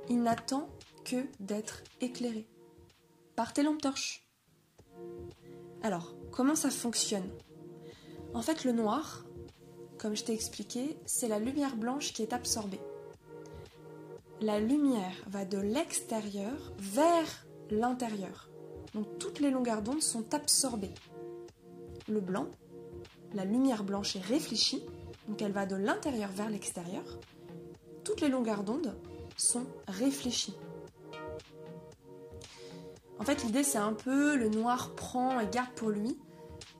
il 0.09 0.21
n'attend 0.21 0.67
que 1.05 1.24
d'être 1.39 1.83
éclairé 2.01 2.45
par 3.38 3.53
tes 3.53 3.62
lampes 3.62 3.82
torches. 3.82 4.27
Alors, 5.84 6.15
comment 6.32 6.56
ça 6.56 6.72
fonctionne? 6.72 7.29
En 8.34 8.41
fait, 8.41 8.65
le 8.65 8.72
noir, 8.72 9.25
comme 10.00 10.15
je 10.15 10.24
t'ai 10.24 10.34
expliqué, 10.34 10.98
c'est 11.06 11.27
la 11.27 11.38
lumière 11.38 11.75
blanche 11.75 12.13
qui 12.13 12.24
est 12.24 12.34
absorbée. 12.34 12.82
La 14.41 14.60
lumière 14.60 15.15
va 15.27 15.46
de 15.46 15.60
l'extérieur 15.60 16.74
vers 16.79 17.46
l'intérieur. 17.70 18.50
Donc 18.96 19.20
toutes 19.20 19.39
les 19.39 19.51
longueurs 19.51 19.84
d'onde 19.84 20.01
sont 20.01 20.34
absorbées. 20.34 20.94
Le 22.08 22.22
blanc, 22.22 22.48
la 23.36 23.46
lumière 23.46 23.84
blanche 23.84 24.15
est 24.15 24.22
réfléchie, 24.22 24.84
donc 25.27 25.44
elle 25.44 25.51
va 25.51 25.67
de 25.67 25.75
l'intérieur 25.75 26.32
vers 26.32 26.50
l'extérieur. 26.50 27.20
Toutes 28.03 28.22
les 28.22 28.29
longueurs 28.29 28.63
d'onde 28.63 28.98
sont 29.38 29.67
réfléchies. 29.88 30.56
En 33.19 33.24
fait, 33.24 33.43
l'idée, 33.43 33.63
c'est 33.63 33.77
un 33.77 33.93
peu 33.93 34.36
le 34.36 34.50
noir 34.50 34.95
prend 34.95 35.39
et 35.39 35.47
garde 35.47 35.71
pour 35.71 35.89
lui, 35.89 36.17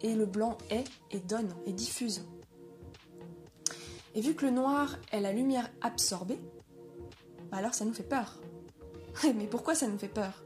et 0.01 0.13
le 0.13 0.25
blanc 0.25 0.58
est 0.70 0.86
et 1.12 1.20
donne 1.20 1.53
et 1.65 1.74
diffuse. 1.74 2.25
Et 4.15 4.22
vu 4.22 4.36
que 4.36 4.46
le 4.46 4.51
noir 4.51 4.98
est 5.12 5.22
la 5.22 5.32
lumière 5.32 5.70
absorbée, 5.82 6.39
bah 7.51 7.58
alors 7.58 7.74
ça 7.74 7.86
nous 7.86 7.94
fait 7.94 8.03
peur. 8.03 8.38
Mais 9.24 9.48
pourquoi 9.48 9.75
ça 9.75 9.88
nous 9.88 9.98
fait 9.98 10.08
peur? 10.08 10.44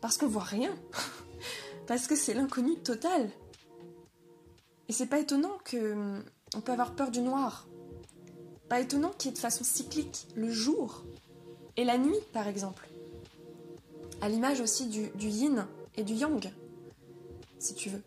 Parce 0.00 0.18
qu'on 0.18 0.28
voit 0.28 0.42
rien. 0.42 0.74
Parce 1.86 2.06
que 2.06 2.16
c'est 2.16 2.34
l'inconnu 2.34 2.76
total. 2.76 3.30
Et 4.88 4.92
c'est 4.92 5.06
pas 5.06 5.18
étonnant 5.18 5.58
que 5.64 6.22
on 6.56 6.60
peut 6.60 6.72
avoir 6.72 6.94
peur 6.94 7.10
du 7.10 7.20
noir. 7.20 7.66
Pas 8.68 8.80
étonnant 8.80 9.10
qu'il 9.10 9.30
y 9.30 9.32
ait 9.32 9.36
de 9.36 9.40
façon 9.40 9.64
cyclique 9.64 10.28
le 10.34 10.50
jour 10.50 11.04
et 11.76 11.84
la 11.84 11.98
nuit, 11.98 12.20
par 12.32 12.48
exemple 12.48 12.88
à 14.24 14.28
l'image 14.30 14.62
aussi 14.62 14.86
du, 14.86 15.28
yin 15.28 15.68
et 15.96 16.02
du 16.02 16.14
yang, 16.14 16.50
si 17.58 17.74
tu 17.74 17.90
veux. 17.90 18.02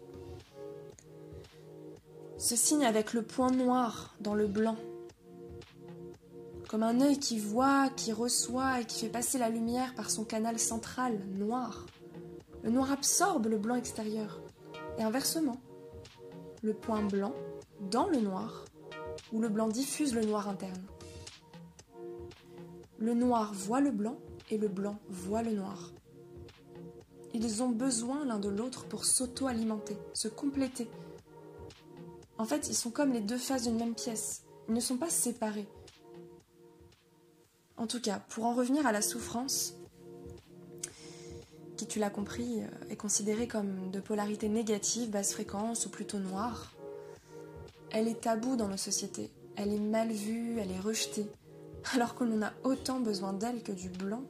Ce 2.40 2.56
signe 2.56 2.84
avec 2.86 3.14
le 3.14 3.22
point 3.22 3.52
noir 3.52 4.16
dans 4.20 4.34
le 4.34 4.48
blanc, 4.48 4.78
comme 6.68 6.82
un 6.82 7.02
œil 7.02 7.20
qui 7.20 7.38
voit, 7.38 7.90
qui 7.96 8.14
reçoit 8.14 8.82
et 8.82 8.86
qui 8.86 9.02
fait 9.02 9.12
passer 9.12 9.38
la 9.38 9.50
lumière 9.50 9.94
par 9.94 10.10
son 10.10 10.26
canal 10.26 10.58
central 10.58 11.20
noir. 11.36 11.86
Le 12.64 12.72
noir 12.72 12.92
absorbe 12.92 13.46
le 13.46 13.60
blanc 13.60 13.76
extérieur, 13.76 14.42
et 14.98 15.04
inversement, 15.04 15.62
le 16.64 16.74
point 16.74 17.04
blanc 17.04 17.36
dans 17.92 18.08
le 18.08 18.22
noir, 18.22 18.66
où 19.32 19.40
le 19.40 19.50
blanc 19.50 19.68
diffuse 19.68 20.16
le 20.16 20.26
noir 20.26 20.50
interne. 20.50 20.84
Le 22.98 23.14
noir 23.14 23.54
voit 23.54 23.82
le 23.82 23.92
blanc 23.92 24.18
et 24.50 24.58
le 24.58 24.68
blanc 24.68 24.98
voit 25.10 25.44
le 25.44 25.52
noir. 25.52 25.92
Ils 27.40 27.62
ont 27.62 27.70
besoin 27.70 28.26
l'un 28.26 28.40
de 28.40 28.50
l'autre 28.50 28.86
pour 28.86 29.06
s'auto-alimenter, 29.06 29.96
se 30.16 30.28
compléter. 30.28 30.90
En 32.40 32.46
fait, 32.46 32.68
ils 32.68 32.74
sont 32.76 32.90
comme 32.90 33.14
les 33.14 33.22
deux 33.22 33.38
faces 33.38 33.64
d'une 33.64 33.78
même 33.78 33.94
pièce. 33.94 34.42
Ils 34.68 34.74
ne 34.74 34.80
sont 34.80 34.98
pas 34.98 35.12
séparés. 35.12 35.68
En 37.78 37.86
tout 37.86 38.02
cas, 38.02 38.24
pour 38.30 38.46
en 38.46 38.56
revenir 38.56 38.88
à 38.88 38.92
la 38.92 39.04
souffrance, 39.04 39.76
qui, 41.78 41.86
tu 41.86 42.00
l'as 42.00 42.10
compris, 42.10 42.64
euh, 42.64 42.90
est 42.90 42.96
considérée 42.96 43.48
comme 43.48 43.92
de 43.92 44.00
polarité 44.00 44.50
négative, 44.50 45.12
basse 45.12 45.34
fréquence 45.34 45.86
ou 45.86 45.90
plutôt 45.90 46.18
noire, 46.18 46.74
elle 47.92 48.08
est 48.08 48.22
taboue 48.22 48.56
dans 48.56 48.68
nos 48.68 48.78
sociétés. 48.78 49.30
Elle 49.56 49.72
est 49.72 49.80
mal 49.80 50.12
vue, 50.12 50.58
elle 50.58 50.72
est 50.72 50.80
rejetée, 50.80 51.28
alors 51.94 52.16
qu'on 52.16 52.36
en 52.36 52.42
a 52.48 52.54
autant 52.64 53.00
besoin 53.00 53.34
d'elle 53.34 53.62
que 53.62 53.72
du 53.72 53.90
blanc. 53.90 54.24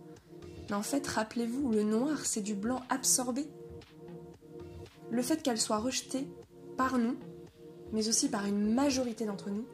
Mais 0.70 0.76
en 0.76 0.84
fait, 0.84 1.08
rappelez-vous, 1.08 1.72
le 1.72 1.84
noir, 1.84 2.26
c'est 2.26 2.42
du 2.42 2.54
blanc 2.54 2.82
absorbé. 2.90 3.48
Le 5.10 5.22
fait 5.22 5.42
qu'elle 5.42 5.60
soit 5.60 5.78
rejetée 5.78 6.28
par 6.76 6.98
nous, 6.98 7.16
mais 7.94 8.10
aussi 8.10 8.30
par 8.30 8.46
une 8.46 8.74
majorité 8.74 9.26
d'entre 9.26 9.50
nous, 9.50 9.66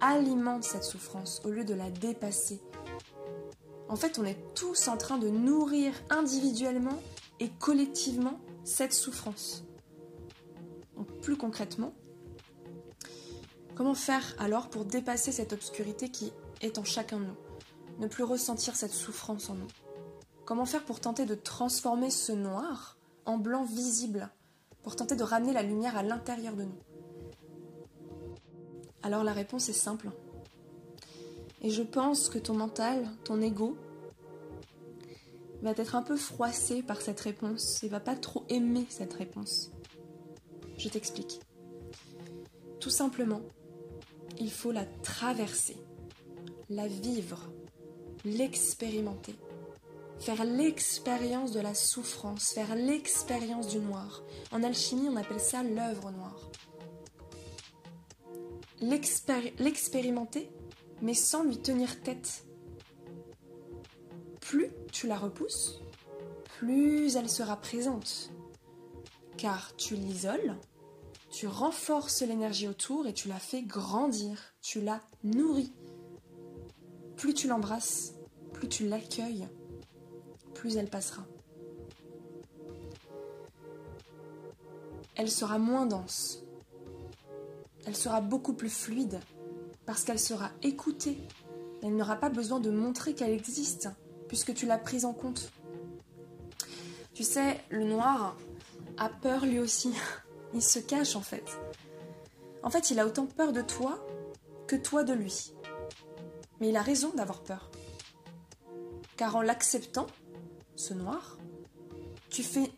alimente 0.00 0.62
cette 0.62 0.84
souffrance 0.84 1.42
au 1.44 1.50
lieu 1.50 1.64
de 1.64 1.74
la 1.74 1.90
dépasser. 1.90 2.60
En 3.88 3.96
fait, 3.96 4.18
on 4.18 4.24
est 4.24 4.38
tous 4.54 4.88
en 4.88 4.96
train 4.96 5.18
de 5.18 5.28
nourrir 5.28 5.92
individuellement 6.10 7.02
et 7.40 7.50
collectivement 7.58 8.38
cette 8.64 8.92
souffrance. 8.92 9.64
Donc, 10.96 11.08
plus 11.20 11.36
concrètement, 11.36 11.92
comment 13.74 13.94
faire 13.94 14.34
alors 14.38 14.70
pour 14.70 14.84
dépasser 14.84 15.32
cette 15.32 15.52
obscurité 15.52 16.08
qui 16.08 16.32
est 16.60 16.78
en 16.78 16.84
chacun 16.84 17.18
de 17.18 17.24
nous? 17.24 17.36
Ne 17.98 18.06
plus 18.06 18.24
ressentir 18.24 18.76
cette 18.76 18.92
souffrance 18.92 19.50
en 19.50 19.54
nous 19.54 19.68
Comment 20.46 20.64
faire 20.64 20.84
pour 20.84 21.00
tenter 21.00 21.26
de 21.26 21.34
transformer 21.34 22.08
ce 22.08 22.30
noir 22.30 22.96
en 23.24 23.36
blanc 23.36 23.64
visible 23.64 24.30
Pour 24.84 24.94
tenter 24.94 25.16
de 25.16 25.24
ramener 25.24 25.52
la 25.52 25.64
lumière 25.64 25.96
à 25.96 26.04
l'intérieur 26.04 26.54
de 26.54 26.62
nous? 26.62 26.78
Alors 29.02 29.24
la 29.24 29.32
réponse 29.32 29.68
est 29.68 29.72
simple. 29.72 30.08
Et 31.62 31.70
je 31.70 31.82
pense 31.82 32.28
que 32.28 32.38
ton 32.38 32.54
mental, 32.54 33.08
ton 33.24 33.42
ego, 33.42 33.76
va 35.62 35.72
être 35.72 35.96
un 35.96 36.02
peu 36.02 36.16
froissé 36.16 36.80
par 36.80 37.00
cette 37.00 37.20
réponse 37.20 37.82
et 37.82 37.88
va 37.88 37.98
pas 37.98 38.14
trop 38.14 38.44
aimer 38.48 38.86
cette 38.88 39.14
réponse. 39.14 39.72
Je 40.78 40.88
t'explique. 40.88 41.40
Tout 42.78 42.90
simplement, 42.90 43.40
il 44.38 44.52
faut 44.52 44.70
la 44.70 44.84
traverser, 45.02 45.76
la 46.70 46.86
vivre, 46.86 47.50
l'expérimenter 48.24 49.34
faire 50.18 50.44
l'expérience 50.44 51.52
de 51.52 51.60
la 51.60 51.74
souffrance, 51.74 52.50
faire 52.52 52.74
l'expérience 52.74 53.68
du 53.68 53.78
noir. 53.78 54.22
En 54.52 54.62
alchimie, 54.62 55.08
on 55.08 55.16
appelle 55.16 55.40
ça 55.40 55.62
l'œuvre 55.62 56.10
noire. 56.10 56.50
L'expérimenter, 58.80 60.50
mais 61.02 61.14
sans 61.14 61.44
lui 61.44 61.58
tenir 61.58 62.02
tête. 62.02 62.44
Plus 64.40 64.70
tu 64.92 65.06
la 65.06 65.16
repousses, 65.16 65.80
plus 66.58 67.16
elle 67.16 67.28
sera 67.28 67.56
présente. 67.56 68.30
Car 69.36 69.76
tu 69.76 69.96
l'isoles, 69.96 70.56
tu 71.30 71.46
renforces 71.46 72.22
l'énergie 72.22 72.68
autour 72.68 73.06
et 73.06 73.12
tu 73.12 73.28
la 73.28 73.38
fais 73.38 73.62
grandir, 73.62 74.54
tu 74.62 74.80
la 74.80 75.02
nourris. 75.22 75.74
Plus 77.16 77.34
tu 77.34 77.48
l'embrasses, 77.48 78.14
plus 78.52 78.68
tu 78.68 78.88
l'accueilles, 78.88 79.48
plus 80.56 80.76
elle 80.76 80.88
passera. 80.88 81.24
Elle 85.14 85.30
sera 85.30 85.58
moins 85.58 85.86
dense. 85.86 86.44
Elle 87.86 87.96
sera 87.96 88.20
beaucoup 88.20 88.52
plus 88.52 88.70
fluide 88.70 89.20
parce 89.86 90.04
qu'elle 90.04 90.18
sera 90.18 90.50
écoutée. 90.62 91.18
Elle 91.82 91.96
n'aura 91.96 92.16
pas 92.16 92.28
besoin 92.28 92.60
de 92.60 92.70
montrer 92.70 93.14
qu'elle 93.14 93.30
existe 93.30 93.88
puisque 94.28 94.54
tu 94.54 94.66
l'as 94.66 94.78
prise 94.78 95.04
en 95.04 95.12
compte. 95.12 95.52
Tu 97.14 97.22
sais, 97.22 97.60
le 97.70 97.84
noir 97.84 98.36
a 98.98 99.08
peur 99.08 99.46
lui 99.46 99.58
aussi. 99.58 99.92
Il 100.54 100.62
se 100.62 100.78
cache 100.78 101.16
en 101.16 101.22
fait. 101.22 101.44
En 102.62 102.70
fait, 102.70 102.90
il 102.90 102.98
a 102.98 103.06
autant 103.06 103.26
peur 103.26 103.52
de 103.52 103.62
toi 103.62 104.04
que 104.66 104.74
toi 104.74 105.04
de 105.04 105.12
lui. 105.12 105.52
Mais 106.60 106.70
il 106.70 106.76
a 106.76 106.82
raison 106.82 107.10
d'avoir 107.14 107.42
peur. 107.42 107.70
Car 109.16 109.36
en 109.36 109.42
l'acceptant, 109.42 110.06
ce 110.76 110.94
noir, 110.94 111.38
tu 112.30 112.42
fais 112.42 112.70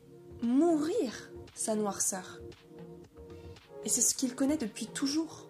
mourir 0.42 1.30
sa 1.54 1.74
noirceur. 1.74 2.40
Et 3.84 3.88
c'est 3.88 4.00
ce 4.00 4.14
qu'il 4.14 4.34
connaît 4.34 4.56
depuis 4.56 4.86
toujours. 4.86 5.46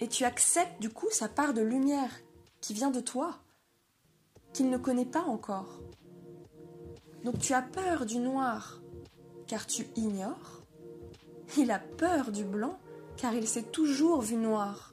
Et 0.00 0.08
tu 0.08 0.24
acceptes 0.24 0.80
du 0.80 0.90
coup 0.90 1.10
sa 1.10 1.28
part 1.28 1.54
de 1.54 1.60
lumière 1.60 2.10
qui 2.60 2.72
vient 2.72 2.90
de 2.90 3.00
toi, 3.00 3.38
qu'il 4.52 4.70
ne 4.70 4.78
connaît 4.78 5.04
pas 5.04 5.22
encore. 5.22 5.80
Donc 7.24 7.40
tu 7.40 7.52
as 7.52 7.62
peur 7.62 8.06
du 8.06 8.18
noir 8.18 8.80
car 9.48 9.66
tu 9.66 9.88
ignores. 9.96 10.62
Il 11.56 11.70
a 11.70 11.80
peur 11.80 12.30
du 12.30 12.44
blanc 12.44 12.78
car 13.16 13.34
il 13.34 13.48
s'est 13.48 13.64
toujours 13.64 14.20
vu 14.20 14.36
noir. 14.36 14.87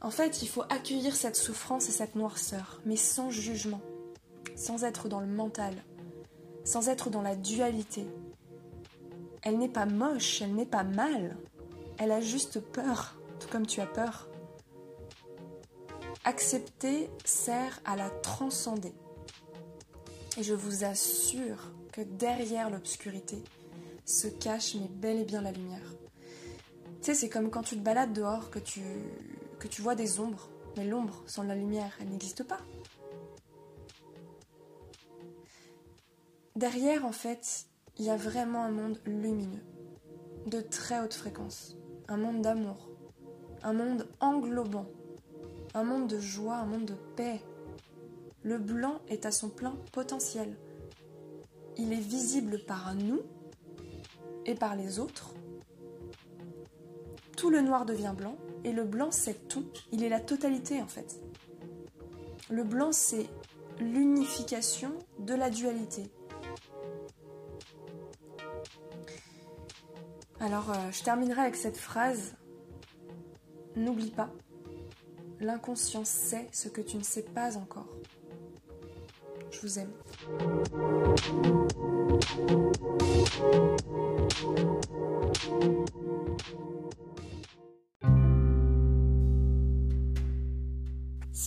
En 0.00 0.10
fait, 0.10 0.42
il 0.42 0.48
faut 0.48 0.62
accueillir 0.68 1.16
cette 1.16 1.36
souffrance 1.36 1.88
et 1.88 1.92
cette 1.92 2.14
noirceur, 2.14 2.80
mais 2.84 2.96
sans 2.96 3.30
jugement, 3.30 3.80
sans 4.54 4.84
être 4.84 5.08
dans 5.08 5.20
le 5.20 5.26
mental, 5.26 5.74
sans 6.64 6.88
être 6.88 7.10
dans 7.10 7.22
la 7.22 7.34
dualité. 7.34 8.06
Elle 9.42 9.58
n'est 9.58 9.68
pas 9.68 9.86
moche, 9.86 10.40
elle 10.40 10.54
n'est 10.54 10.66
pas 10.66 10.84
mal, 10.84 11.36
elle 11.98 12.12
a 12.12 12.20
juste 12.20 12.60
peur, 12.60 13.16
tout 13.40 13.48
comme 13.48 13.66
tu 13.66 13.80
as 13.80 13.86
peur. 13.86 14.28
Accepter 16.24 17.10
sert 17.24 17.80
à 17.84 17.96
la 17.96 18.10
transcender. 18.10 18.92
Et 20.36 20.44
je 20.44 20.54
vous 20.54 20.84
assure 20.84 21.72
que 21.92 22.02
derrière 22.02 22.70
l'obscurité 22.70 23.42
se 24.04 24.28
cache 24.28 24.76
mais 24.76 24.88
bel 24.88 25.18
et 25.18 25.24
bien 25.24 25.42
la 25.42 25.50
lumière. 25.50 25.94
Tu 27.02 27.06
sais, 27.06 27.14
c'est 27.14 27.28
comme 27.28 27.50
quand 27.50 27.62
tu 27.62 27.76
te 27.76 27.82
balades 27.82 28.12
dehors, 28.12 28.50
que 28.50 28.58
tu 28.58 28.80
que 29.58 29.68
tu 29.68 29.82
vois 29.82 29.94
des 29.94 30.20
ombres, 30.20 30.48
mais 30.76 30.84
l'ombre 30.84 31.22
sans 31.26 31.42
la 31.42 31.54
lumière, 31.54 31.96
elle 32.00 32.08
n'existe 32.08 32.44
pas. 32.44 32.60
Derrière, 36.56 37.04
en 37.04 37.12
fait, 37.12 37.66
il 37.98 38.04
y 38.04 38.10
a 38.10 38.16
vraiment 38.16 38.64
un 38.64 38.70
monde 38.70 38.98
lumineux, 39.04 39.62
de 40.46 40.60
très 40.60 41.00
haute 41.00 41.14
fréquence, 41.14 41.76
un 42.08 42.16
monde 42.16 42.42
d'amour, 42.42 42.88
un 43.62 43.72
monde 43.72 44.08
englobant, 44.20 44.86
un 45.74 45.84
monde 45.84 46.08
de 46.08 46.18
joie, 46.18 46.56
un 46.56 46.66
monde 46.66 46.86
de 46.86 46.94
paix. 47.16 47.40
Le 48.42 48.58
blanc 48.58 49.00
est 49.08 49.26
à 49.26 49.30
son 49.30 49.48
plein 49.48 49.74
potentiel. 49.92 50.56
Il 51.76 51.92
est 51.92 52.00
visible 52.00 52.60
par 52.66 52.94
nous 52.94 53.20
et 54.46 54.54
par 54.54 54.74
les 54.74 54.98
autres. 54.98 55.34
Tout 57.36 57.50
le 57.50 57.60
noir 57.60 57.84
devient 57.84 58.14
blanc 58.16 58.36
et 58.64 58.72
le 58.72 58.84
blanc, 58.84 59.10
c'est 59.10 59.48
tout. 59.48 59.66
Il 59.92 60.02
est 60.02 60.08
la 60.08 60.20
totalité, 60.20 60.80
en 60.82 60.86
fait. 60.86 61.20
Le 62.50 62.64
blanc, 62.64 62.92
c'est 62.92 63.26
l'unification 63.80 64.92
de 65.18 65.34
la 65.34 65.50
dualité. 65.50 66.02
Alors, 70.40 70.70
euh, 70.70 70.90
je 70.92 71.02
terminerai 71.02 71.40
avec 71.42 71.56
cette 71.56 71.76
phrase. 71.76 72.34
N'oublie 73.76 74.10
pas, 74.10 74.30
l'inconscient 75.40 76.04
sait 76.04 76.48
ce 76.52 76.68
que 76.68 76.80
tu 76.80 76.96
ne 76.96 77.02
sais 77.02 77.22
pas 77.22 77.56
encore. 77.56 77.88
Je 79.50 79.60
vous 79.60 79.78
aime. 79.78 79.92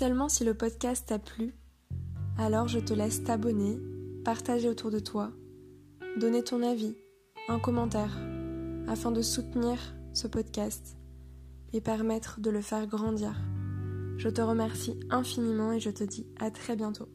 Seulement 0.02 0.30
si 0.30 0.44
le 0.44 0.56
podcast 0.56 1.06
t'a 1.10 1.20
plu, 1.20 1.54
alors 2.40 2.68
je 2.68 2.80
te 2.80 2.92
laisse 2.92 3.24
t'abonner, 3.24 3.78
partager 4.26 4.68
autour 4.68 4.90
de 4.90 4.98
toi, 4.98 5.30
donner 6.20 6.44
ton 6.44 6.64
avis, 6.64 6.96
un 7.48 7.60
commentaire, 7.60 8.18
afin 8.88 9.12
de 9.12 9.22
soutenir 9.22 9.78
ce 10.12 10.26
podcast 10.26 10.98
et 11.72 11.82
permettre 11.82 12.40
de 12.40 12.50
le 12.50 12.62
faire 12.62 12.88
grandir. 12.88 13.36
Je 14.18 14.30
te 14.30 14.42
remercie 14.42 15.00
infiniment 15.12 15.72
et 15.72 15.80
je 15.80 15.92
te 15.92 16.04
dis 16.04 16.26
à 16.40 16.50
très 16.50 16.76
bientôt. 16.76 17.08